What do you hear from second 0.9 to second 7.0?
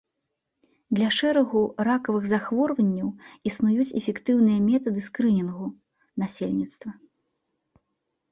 Для шэрагу ракавых захворванняў існуюць эфектыўныя метады скрынінгу насельніцтва.